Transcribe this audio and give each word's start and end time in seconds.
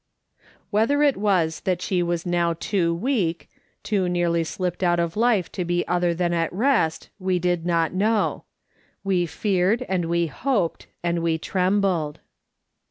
Whether 0.71 1.03
it 1.03 1.15
was 1.15 1.59
that 1.59 1.79
she 1.79 2.01
was 2.01 2.25
now 2.25 2.53
too 2.59 2.91
weak, 2.91 3.47
too 3.83 4.09
nearly 4.09 4.43
slipped 4.43 4.81
out 4.81 4.99
of 4.99 5.15
life 5.15 5.51
to 5.51 5.63
be 5.63 5.87
other 5.87 6.15
than 6.15 6.33
at 6.33 6.51
rest, 6.51 7.11
we 7.19 7.37
did 7.37 7.67
not 7.67 7.93
know; 7.93 8.45
we 9.03 9.27
feared, 9.27 9.83
and 9.83 10.05
we 10.05 10.25
hoped, 10.25 10.87
and 11.03 11.21
we 11.21 11.37
trembled. 11.37 12.19